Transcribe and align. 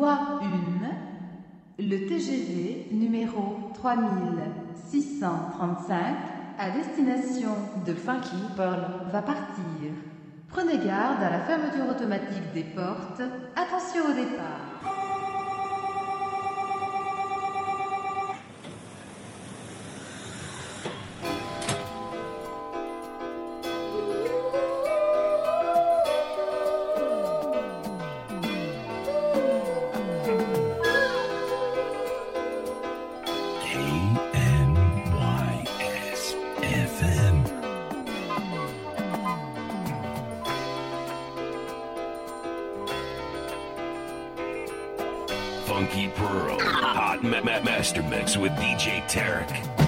Voie 0.00 0.40
1. 1.78 1.78
Le 1.78 2.08
TGV 2.08 2.88
numéro 2.90 3.70
3635 3.74 6.16
à 6.58 6.70
destination 6.70 7.50
de 7.84 7.92
Funky 7.92 8.34
Pearl 8.56 8.80
va 9.12 9.20
partir. 9.20 9.92
Prenez 10.48 10.78
garde 10.78 11.22
à 11.22 11.28
la 11.28 11.40
fermeture 11.40 11.90
automatique 11.90 12.50
des 12.54 12.64
portes. 12.64 13.20
Attention 13.54 14.04
au 14.10 14.14
départ. 14.14 14.69
Master 47.90 48.08
Mix 48.08 48.36
with 48.36 48.52
DJ 48.52 49.02
Tarek. 49.08 49.79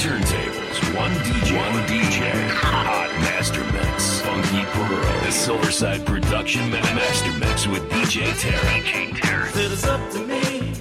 Turntables. 0.00 0.96
One 0.96 1.12
DJ. 1.26 1.56
One 1.58 1.84
DJ. 1.84 2.32
Hot 2.48 3.10
Master 3.20 3.62
Mix. 3.70 4.22
Funky 4.22 4.64
Pearl. 4.72 4.96
The 5.20 5.28
Silverside 5.28 6.06
Production 6.06 6.70
Ma- 6.70 6.80
Master 6.94 7.32
Mix 7.38 7.66
with 7.66 7.82
DJ 7.90 8.22
Tarek. 8.40 8.82
DJ 8.82 9.12
Tarek. 9.12 9.56
It 9.56 9.72
is 9.72 9.84
up 9.84 10.00
to 10.12 10.18
me 10.20 10.72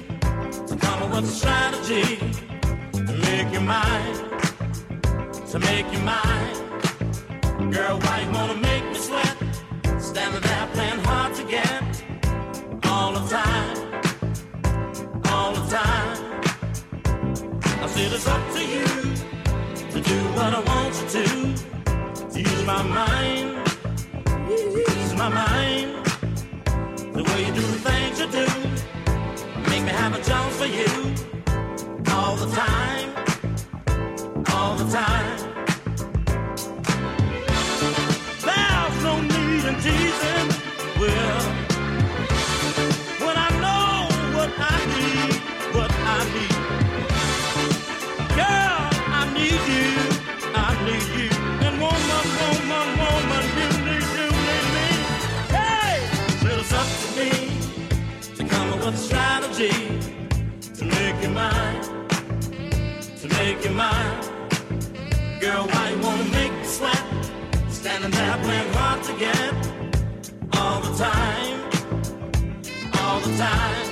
to 0.67 0.75
come 0.77 1.03
up 1.03 1.09
with 1.13 1.25
a 1.25 1.33
strategy 1.41 2.15
to 2.93 3.13
make 3.27 3.51
you 3.51 3.59
mine, 3.59 4.15
to 5.51 5.59
make 5.59 5.91
you 5.91 5.99
mine. 5.99 7.71
Girl, 7.71 7.99
why 7.99 8.21
you 8.21 8.31
wanna 8.31 8.55
make 8.55 8.85
me 8.85 8.95
sweat? 8.95 9.35
Standing 9.99 10.41
there 10.41 10.67
playing 10.73 11.03
hard 11.03 11.35
to 11.35 11.43
get 11.43 11.83
all 12.85 13.11
the 13.11 13.27
time, 13.27 13.75
all 15.25 15.51
the 15.51 15.65
time. 15.69 16.28
I 17.99 18.03
said 18.03 18.13
it's 18.13 18.27
up 18.27 18.53
to 18.53 18.61
you 18.63 18.85
to 19.91 19.99
do 19.99 20.17
what 20.31 20.53
I 20.53 20.61
want 20.61 20.95
you 21.01 21.07
to, 21.09 22.31
to 22.31 22.39
use 22.39 22.65
my 22.65 22.81
mind, 22.81 23.67
use 24.49 25.13
my 25.15 25.27
mind. 25.27 26.05
The 27.13 27.23
way 27.25 27.45
you 27.45 27.53
do 27.53 27.59
the 27.59 27.79
things 27.89 28.19
you 28.21 28.27
do 28.31 28.47
make 29.69 29.83
me 29.83 29.89
have 29.89 30.15
a 30.15 30.21
chance 30.23 30.55
for 30.55 30.67
you 30.67 30.87
all 32.13 32.37
the 32.37 32.55
time, 32.55 33.09
all 34.53 34.75
the 34.77 34.89
time. 34.89 35.48
mine, 61.39 61.81
to 63.21 63.27
make 63.37 63.59
you 63.65 63.71
mine. 63.71 64.19
Girl, 65.43 65.63
why 65.71 65.83
you 65.91 65.99
wanna 66.05 66.27
make 66.39 66.53
me 66.59 66.65
sweat? 66.77 67.03
Standing 67.79 68.11
there 68.11 68.37
playing 68.45 68.71
hard 68.79 68.99
to 69.09 69.13
get 69.25 69.53
all 70.57 70.79
the 70.87 70.93
time, 71.07 71.57
all 73.01 73.19
the 73.25 73.33
time. 73.47 73.87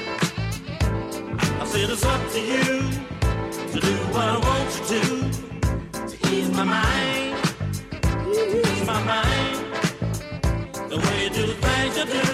I 1.61 1.65
said 1.71 1.89
it's 1.93 2.05
up 2.13 2.21
to 2.35 2.41
you 2.51 2.67
to 3.71 3.77
do 3.87 3.95
what 4.13 4.27
I 4.35 4.37
want 4.47 4.69
you 4.77 4.83
to, 4.93 5.03
to 6.11 6.15
ease 6.33 6.51
my 6.59 6.65
mind, 6.77 7.33
ease 8.61 8.85
my 8.93 9.01
mind. 9.13 9.57
The 10.91 10.97
way 11.03 11.17
you 11.23 11.29
do 11.37 11.43
the 11.51 11.57
things 11.65 11.93
you 11.99 12.05
do, 12.17 12.27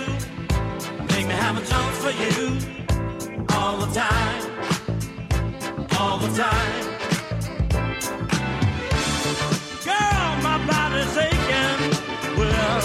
make 1.11 1.25
me 1.31 1.35
have 1.45 1.55
a 1.61 1.63
chance 1.71 1.97
for 2.03 2.13
you 2.23 2.37
all 3.55 3.77
the 3.83 3.91
time 3.93 4.52
all 6.03 6.17
the 6.17 6.31
time. 6.35 6.83
Girl, 9.89 10.29
my 10.49 10.57
body's 10.71 11.15
aching. 11.27 11.81
Well, 12.37 12.79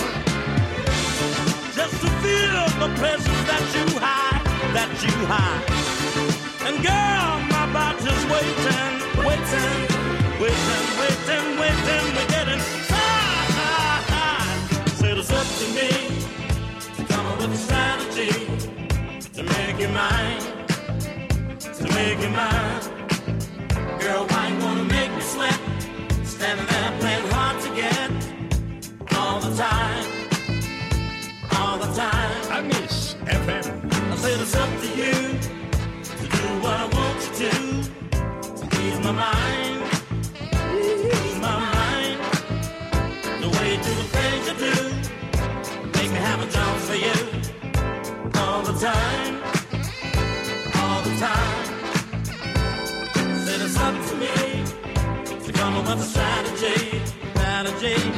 just 1.79 1.97
to 2.03 2.09
feel 2.23 2.65
the 2.85 2.91
presence 3.00 3.43
that 3.50 3.65
you 3.76 3.87
hide, 4.06 4.44
that 4.76 4.91
you 5.05 5.15
hide. 5.32 5.67
And 6.67 6.76
girl, 6.91 7.31
my 7.56 7.67
body's 7.79 8.23
waiting, 8.35 8.94
waiting, 9.29 9.79
waiting, 10.43 10.85
waiting, 11.00 11.47
waiting. 11.62 12.05
We're 12.14 12.31
getting 12.37 12.62
high. 12.94 14.53
Said 15.00 15.19
it's 15.19 15.32
up 15.41 15.49
to 15.61 15.67
me 15.76 15.91
to 16.97 17.03
come 17.12 17.26
up 17.26 17.38
with 17.41 17.59
a 17.59 17.61
strategy 17.67 18.32
to 19.37 19.43
make 19.43 19.76
you 19.82 19.88
mine, 19.88 20.41
to 21.79 21.85
make 21.94 22.21
you 22.21 22.31
mine. 22.31 22.98
Girl, 24.00 24.27
why 24.29 24.49
you 24.49 24.65
wanna 24.65 24.85
make 24.85 25.11
me 25.12 25.21
sweat? 25.21 25.59
Standing 26.25 26.67
there 26.67 26.93
playing 27.00 27.27
hard 27.33 27.61
to 27.62 27.69
get 27.75 28.11
all 29.17 29.41
the 29.41 29.55
time, 29.56 30.06
all 31.56 31.79
the 31.79 31.93
time. 31.95 32.53
I 32.53 32.61
miss 32.62 33.15
FM. 33.27 33.65
I 34.12 34.17
said 34.17 34.41
it's 34.41 34.55
up 34.55 34.71
to 34.83 34.89
you 35.00 35.15
to 36.21 36.25
do 36.37 36.45
what 36.62 36.77
I 36.85 36.87
want 36.97 37.19
you 37.27 37.33
to. 37.43 37.53
To 38.59 38.65
ease 38.83 39.00
my 39.00 39.12
mind, 39.27 39.83
ease 40.79 41.39
my 41.41 41.56
mind. 41.67 42.19
The 43.43 43.49
way 43.56 43.67
you 43.73 43.83
do 43.83 43.95
the 44.03 44.09
things 44.17 44.43
you 44.49 44.55
do, 44.67 44.75
make 45.99 46.11
me 46.12 46.21
have 46.29 46.41
a 46.41 46.49
for 46.87 46.95
you 46.95 47.17
all 48.41 48.62
the 48.62 48.79
time, 48.79 49.38
strategy. 57.78 58.18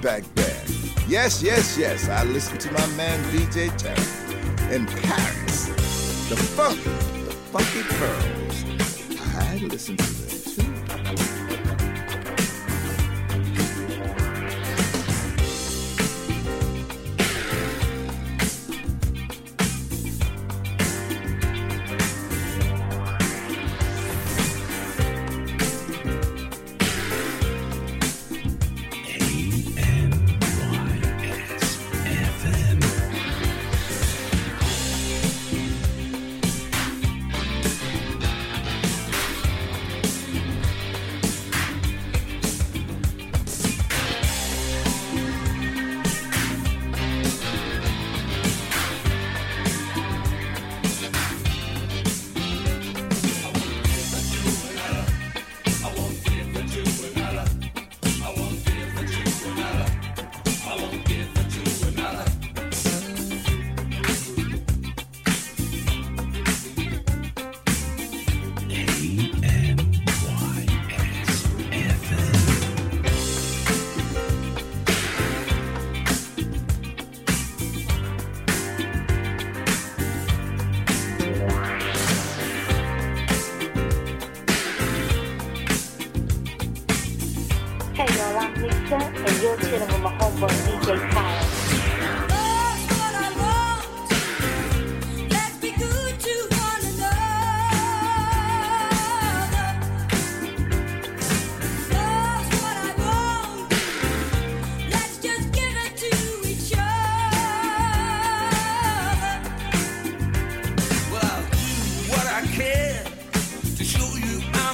Back 0.00 0.22
Band. 0.34 0.68
Yes, 1.08 1.42
yes, 1.42 1.76
yes, 1.76 2.08
I 2.08 2.24
listened 2.24 2.60
to 2.60 2.72
my 2.72 2.86
man 2.96 3.22
DJ 3.32 3.68
Tarek 3.78 4.72
in 4.72 4.86
Paris. 4.86 5.66
The 6.28 6.36
funky, 6.36 6.82
the 7.24 7.32
funky 7.52 7.82
pearls. 7.82 8.64
I 9.36 9.56
listened 9.66 9.98
to 9.98 10.21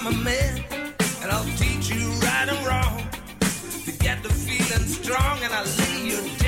a 0.09 0.13
man, 0.13 0.65
and 1.23 1.31
I'll 1.31 1.45
teach 1.57 1.91
you 1.91 2.09
right 2.23 2.49
and 2.49 2.67
wrong. 2.67 3.07
To 3.85 3.93
get 3.93 4.23
the 4.23 4.31
feeling 4.31 4.87
strong, 4.89 5.39
and 5.43 5.53
I'll 5.53 5.67
lay 5.67 6.07
you 6.07 6.39
down. 6.39 6.48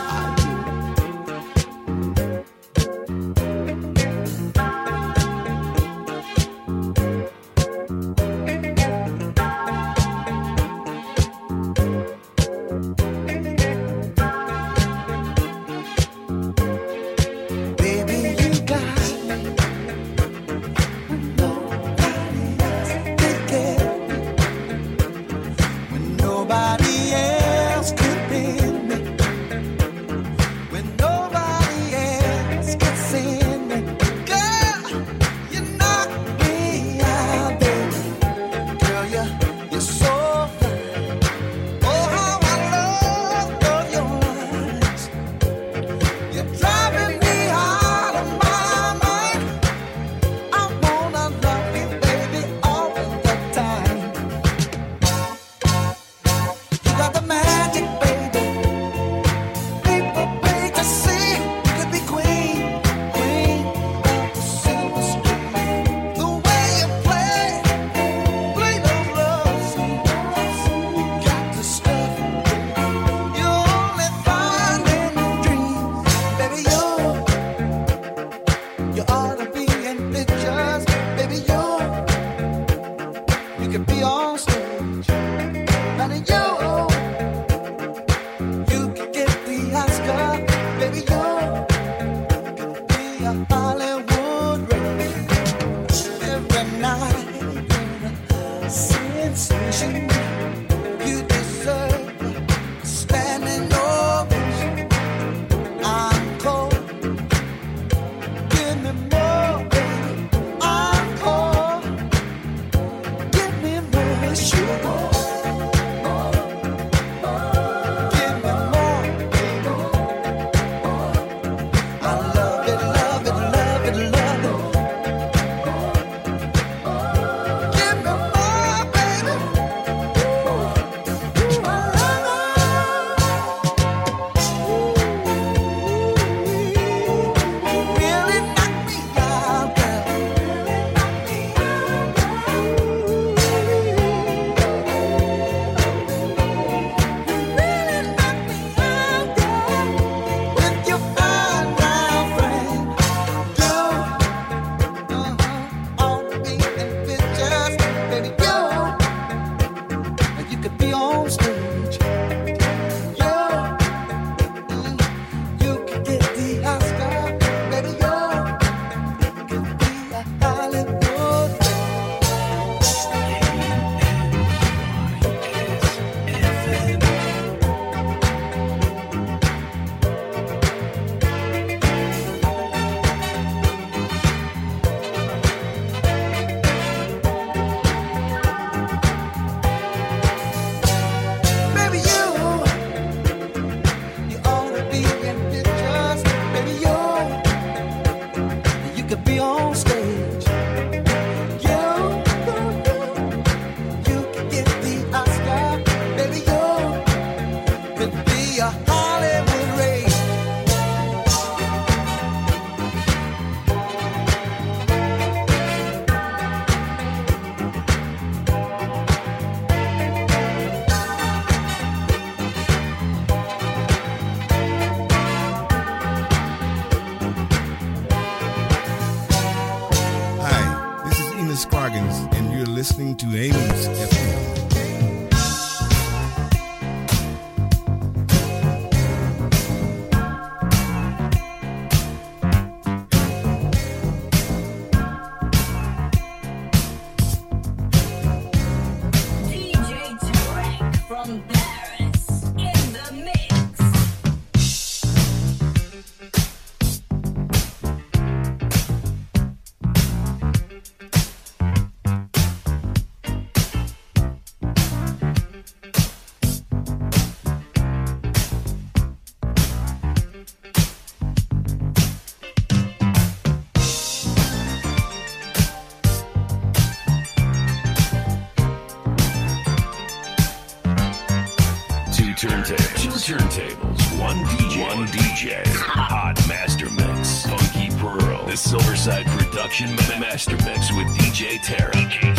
Production 289.71 290.19
Master 290.19 290.57
Mix 290.65 290.91
with 290.91 291.07
DJ 291.17 291.57
Tarek. 291.59 292.30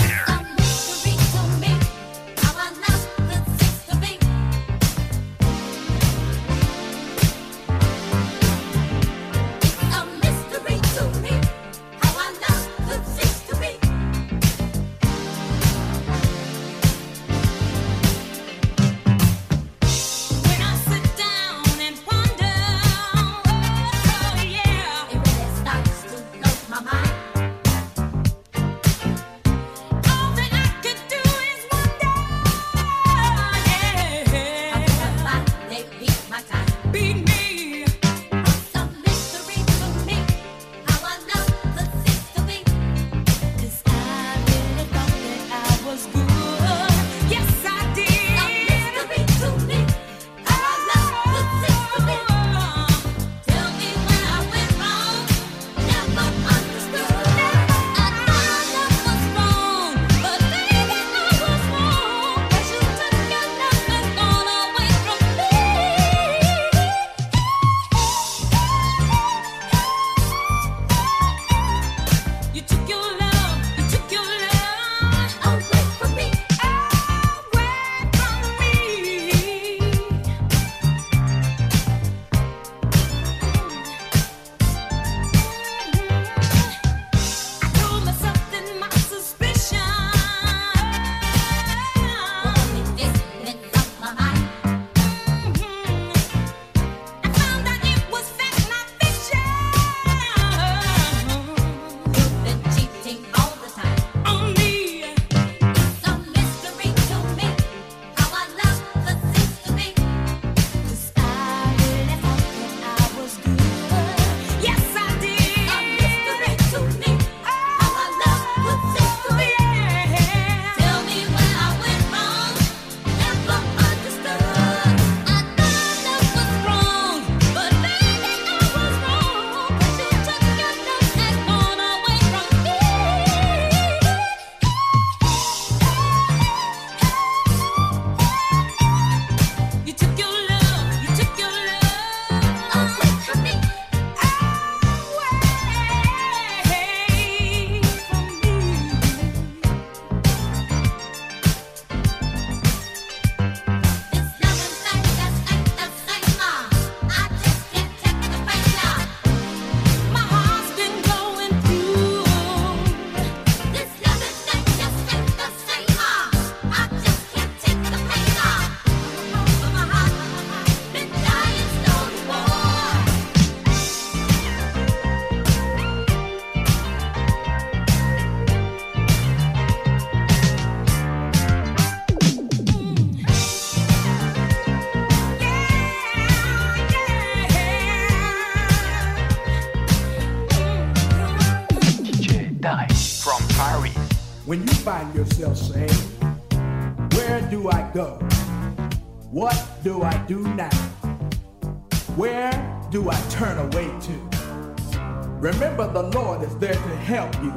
Help 207.02 207.34
you 207.42 207.52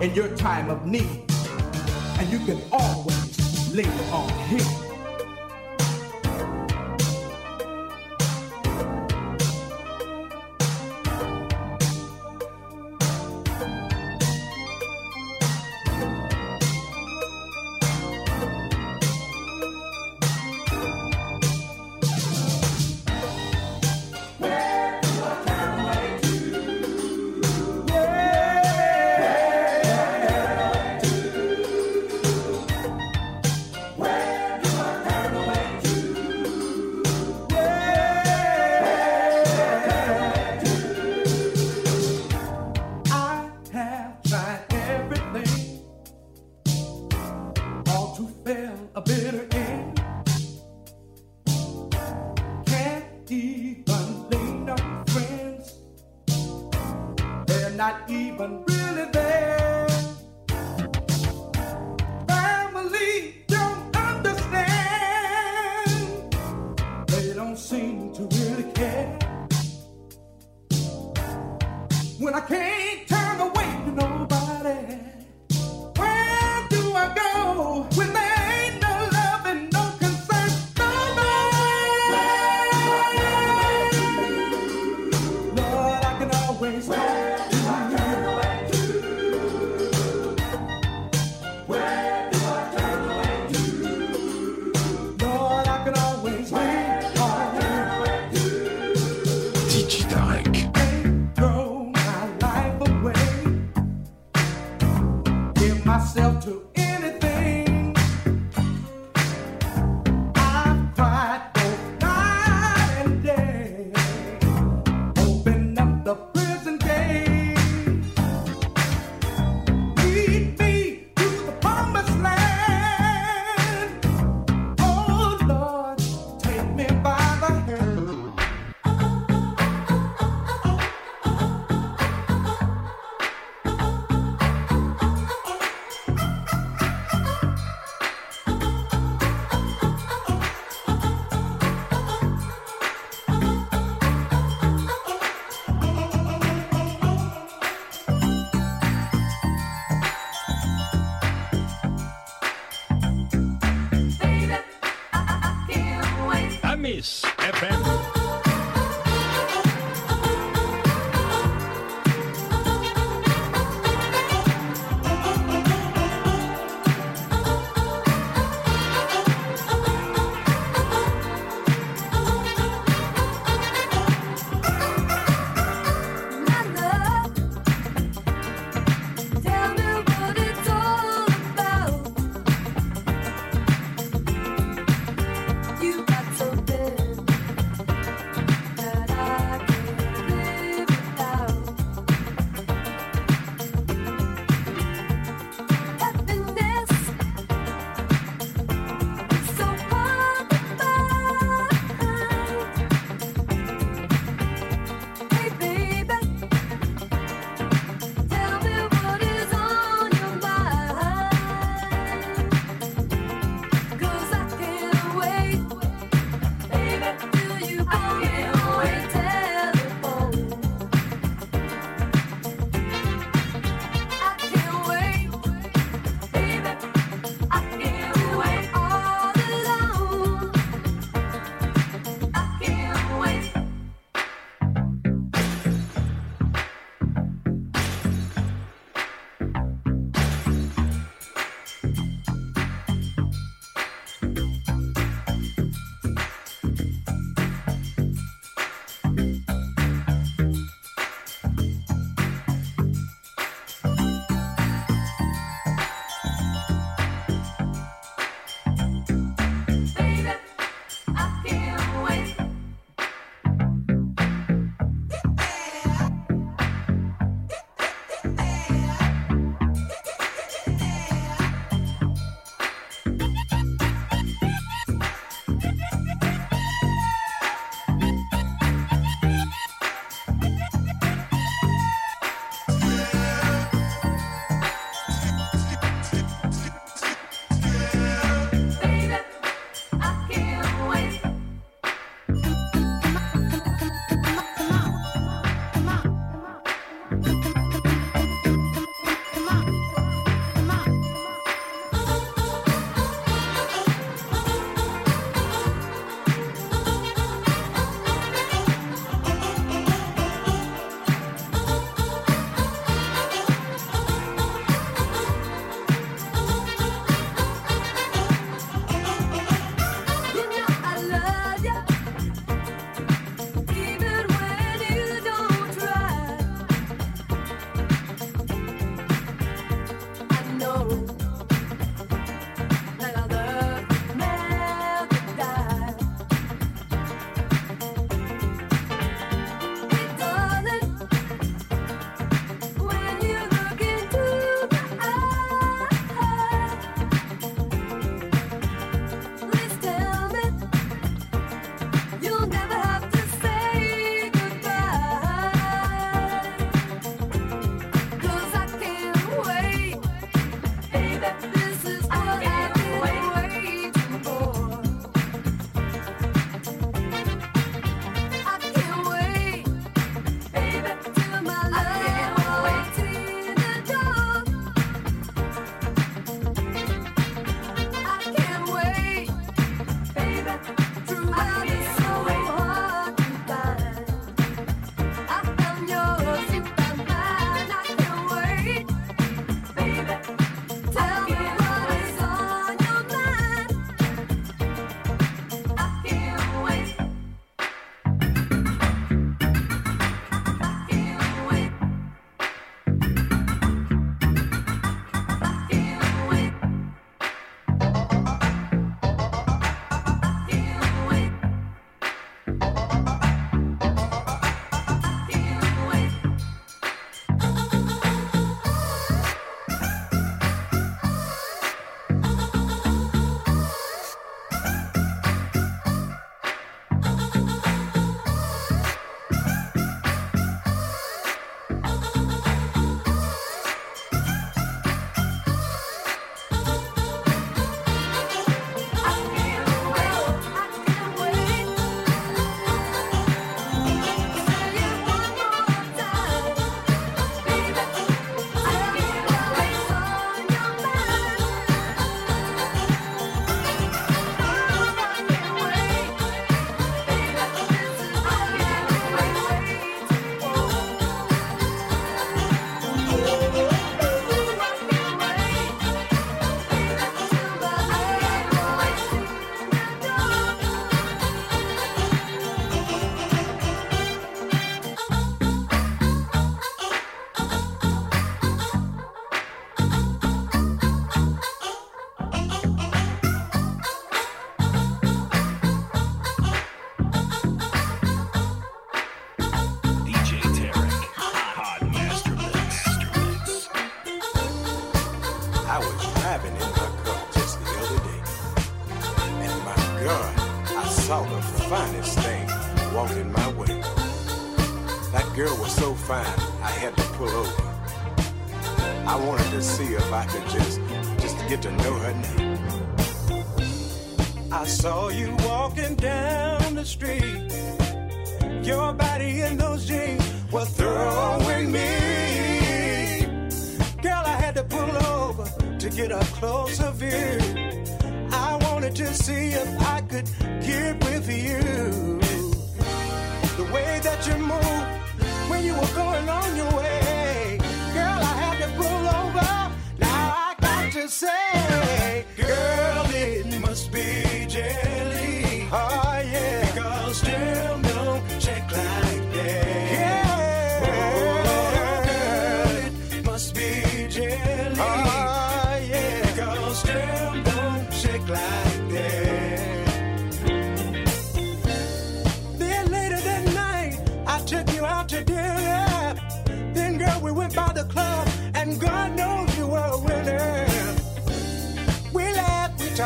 in 0.00 0.14
your 0.14 0.34
time 0.36 0.70
of 0.70 0.86
need, 0.86 1.27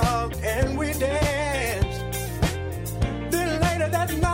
talked, 0.02 0.42
and 0.42 0.78
we 0.78 0.92
danced. 0.94 2.00
Then 3.30 3.60
later 3.60 3.88
that 3.88 4.10
night, 4.20 4.31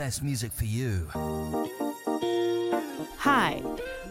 best 0.00 0.22
music 0.22 0.50
for 0.50 0.64
you. 0.64 1.06
Hi, 3.18 3.62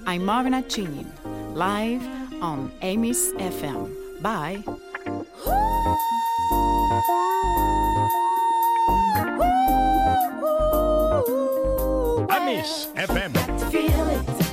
I'm 0.06 0.24
Marina 0.24 0.62
Chinn, 0.62 1.12
live 1.56 2.04
on 2.44 2.72
Amy's 2.84 3.34
FM. 3.34 3.90
Bye. 4.22 4.64
Amis 12.30 12.90
FM. 12.94 14.49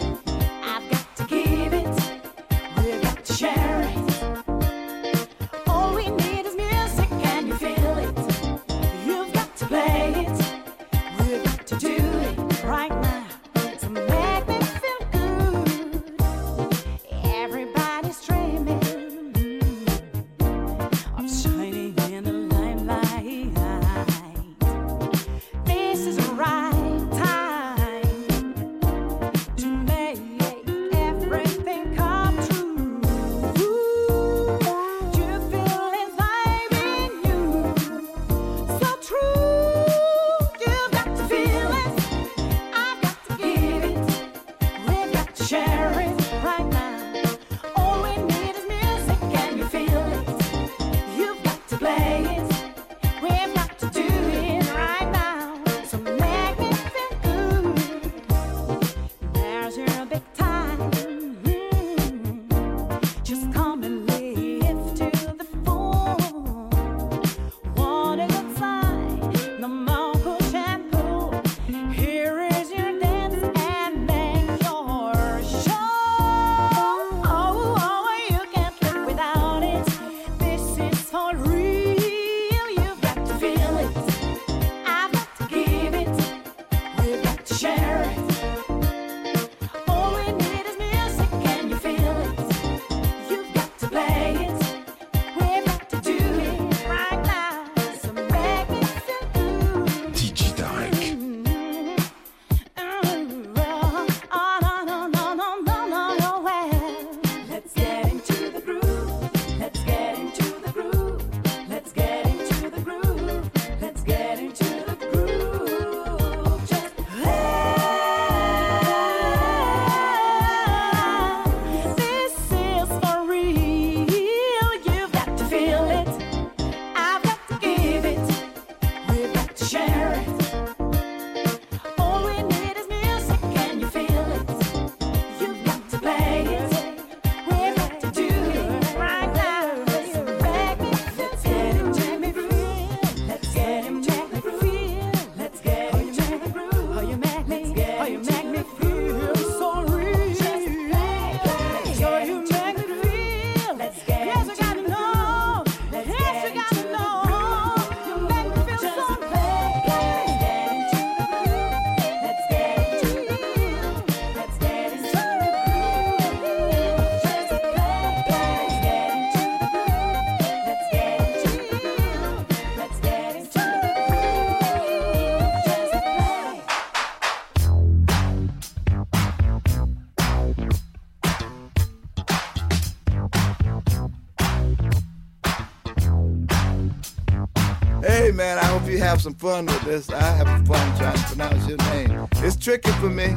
have 189.16 189.22
some 189.22 189.34
fun 189.34 189.64
with 189.64 189.80
this. 189.82 190.10
I 190.10 190.20
have 190.20 190.68
fun 190.68 190.98
trying 190.98 191.16
to 191.16 191.22
pronounce 191.22 191.66
your 191.66 191.78
name. 191.78 192.28
It's 192.44 192.54
tricky 192.54 192.90
for 192.92 193.08
me. 193.08 193.34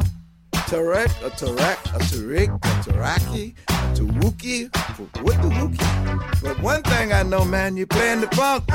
Tarek, 0.52 1.08
a 1.26 1.30
Tarek, 1.30 1.96
a 1.96 2.00
Tarik, 2.00 2.50
a 2.50 2.74
Taraki, 2.84 3.56
a 3.70 3.96
Tawuki, 3.96 4.70
what 5.24 5.42
the 5.42 5.48
Wookie? 5.48 6.44
But 6.44 6.62
one 6.62 6.84
thing 6.84 7.14
I 7.14 7.24
know, 7.24 7.46
man, 7.46 7.78
you're 7.78 7.88
playing 7.88 8.20
the 8.20 8.28
funk. 8.28 8.66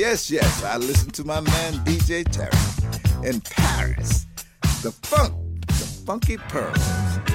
Yes, 0.00 0.30
yes. 0.30 0.64
I 0.64 0.78
listen 0.78 1.10
to 1.10 1.24
my 1.24 1.40
man 1.40 1.74
DJ 1.84 2.24
Terry 2.24 3.28
in 3.28 3.42
Paris. 3.42 4.24
The 4.82 4.92
funk, 4.92 5.34
the 5.66 6.02
funky 6.06 6.38
pearls. 6.38 7.29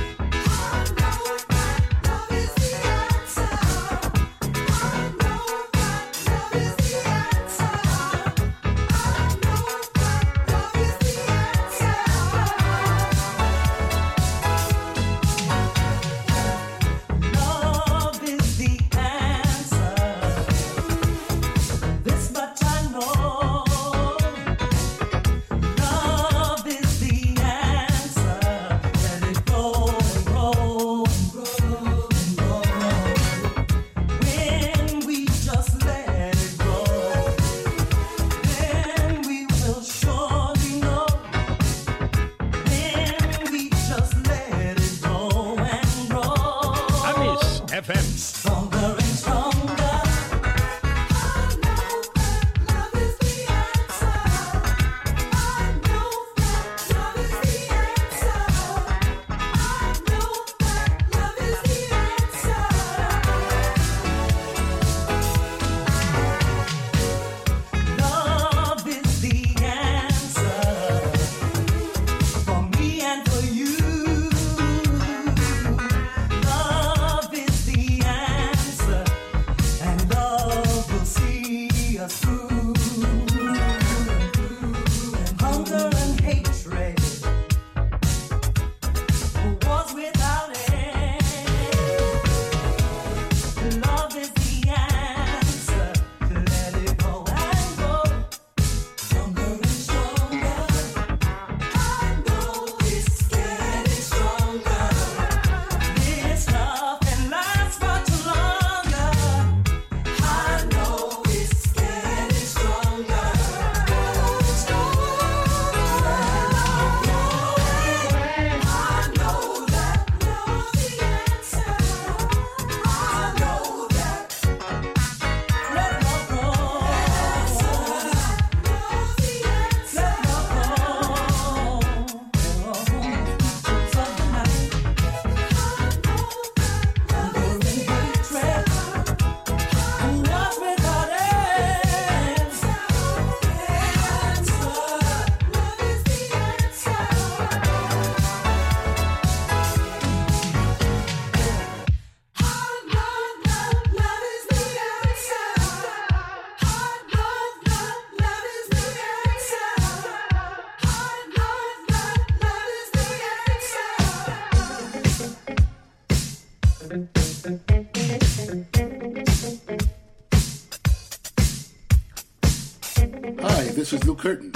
Curtin, 174.26 174.52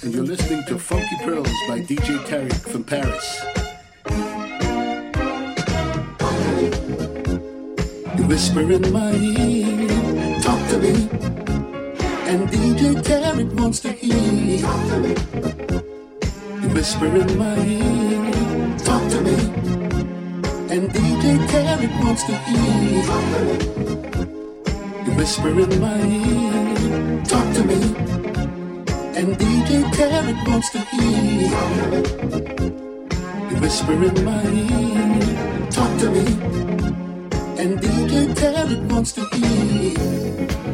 and 0.00 0.14
you're 0.14 0.24
listening 0.24 0.64
to 0.64 0.78
Funky 0.78 1.16
Pearls 1.22 1.52
by 1.68 1.80
DJ 1.80 2.16
Tarek 2.24 2.54
from 2.54 2.84
Paris. 2.84 3.44
You 8.16 8.24
whisper 8.26 8.62
in 8.62 8.90
my 8.90 9.12
ear, 9.12 10.40
talk 10.40 10.58
to 10.70 10.78
me, 10.78 10.94
and 12.30 12.48
DJ 12.48 12.94
Tarek 13.02 13.52
wants 13.52 13.80
to 13.80 13.92
hear. 13.92 14.62
Talk 14.62 14.88
to 14.88 14.98
me. 14.98 15.14
You 16.62 16.68
whisper 16.74 17.04
in 17.04 17.36
my 17.36 17.58
ear, 17.58 18.78
talk 18.78 19.10
to 19.10 19.20
me, 19.20 19.34
and 20.72 20.88
DJ 20.88 21.46
Tarek 21.52 22.02
wants 22.02 22.22
to 22.24 22.34
hear. 22.34 23.04
Talk 23.04 23.24
to 23.34 23.40
me. 23.44 23.52
You 25.04 25.12
whisper 25.12 25.50
in 25.50 25.78
my 25.78 26.00
ear, 26.08 27.22
talk 27.26 27.54
to 27.56 27.64
me. 27.64 28.23
And 29.16 29.36
DJ 29.38 29.84
Tarek 29.92 30.48
wants 30.48 30.70
to 30.70 30.80
hear. 30.80 31.48
You 33.48 33.56
whisper 33.60 33.92
in 33.92 34.24
my 34.24 34.44
ear, 34.44 35.70
talk 35.70 35.98
to 36.00 36.10
me. 36.10 36.26
And 37.62 37.78
DJ 37.78 38.34
Tarek 38.34 38.90
wants 38.90 39.12
to 39.12 39.24
hear. 39.36 39.94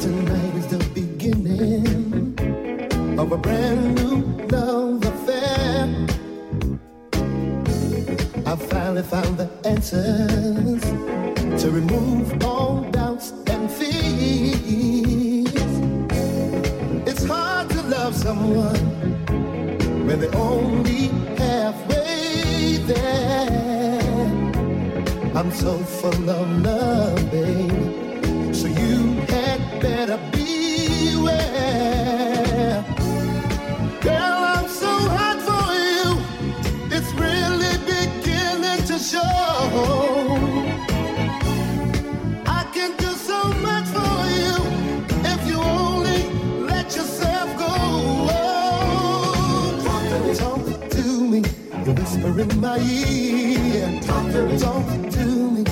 Tonight 0.00 0.54
is 0.56 0.66
the 0.68 0.78
beginning 0.94 2.34
of 3.18 3.30
a 3.30 3.36
brand 3.36 3.94
new 3.96 4.16
love 4.48 5.04
affair. 5.04 6.06
I 8.46 8.56
finally 8.56 9.02
found 9.02 9.36
the 9.36 9.50
answers 9.66 10.82
to 11.62 11.70
remove 11.70 12.42
all 12.42 12.84
doubts 12.90 13.32
and 13.48 13.70
fears. 13.70 14.79
Someone 18.50 20.06
when 20.06 20.20
they're 20.20 20.36
only 20.36 21.08
halfway 21.36 22.78
there. 22.86 24.00
I'm 25.34 25.50
so 25.52 25.78
full 25.78 26.30
of 26.30 26.62
love, 26.62 27.30
babe. 27.30 27.89
Whisper 52.22 52.40
in 52.40 52.60
my 52.60 52.78
ear. 52.78 54.00
Talk 54.02 54.32
to 54.32 54.46
me, 54.46 54.58
talk 54.58 55.10
to 55.10 55.24
me. 55.50 55.64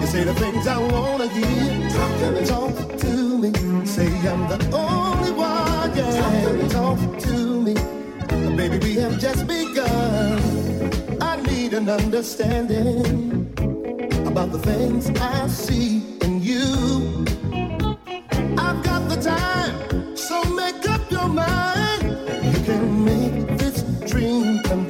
You 0.00 0.06
say 0.06 0.24
the 0.24 0.34
things 0.34 0.66
I 0.66 0.78
wanna 0.78 1.28
hear. 1.28 1.90
Talk 1.90 2.18
to 2.20 2.30
me, 2.32 2.46
talk 2.46 2.98
to 2.98 3.38
me. 3.38 3.86
Say 3.86 4.06
I'm 4.28 4.48
the 4.48 4.58
only 4.76 5.32
one. 5.32 5.96
Yeah, 5.96 6.68
talk 6.68 6.98
to 7.20 7.60
me, 7.62 7.74
baby. 8.56 8.78
We 8.78 8.94
have 8.96 9.18
just 9.18 9.46
begun. 9.46 10.40
I 11.20 11.40
need 11.42 11.72
an 11.74 11.88
understanding 11.88 13.52
about 14.26 14.52
the 14.52 14.58
things 14.58 15.10
I 15.20 15.46
see 15.48 15.95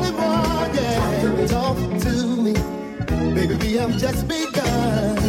only 0.00 0.12
one, 0.12 0.74
yeah. 0.74 1.46
Talk 1.46 1.76
to 1.76 2.26
me, 2.44 2.52
baby. 3.34 3.54
We 3.56 3.74
have 3.74 3.96
just 3.98 4.26
begun. 4.26 5.19